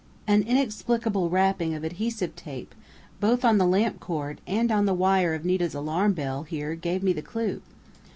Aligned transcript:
An 0.25 0.41
inexplicable 0.41 1.29
wrapping 1.29 1.75
of 1.75 1.83
adhesive 1.83 2.35
tape 2.35 2.73
both 3.19 3.45
on 3.45 3.59
the 3.59 3.67
lamp 3.67 3.99
cord 3.99 4.41
and 4.47 4.71
on 4.71 4.85
the 4.87 4.95
wire 4.95 5.35
of 5.35 5.45
Nita's 5.45 5.75
alarm 5.75 6.13
bell 6.13 6.41
here 6.41 6.73
gave 6.73 7.03
me 7.03 7.13
the 7.13 7.21
clue.... 7.21 7.61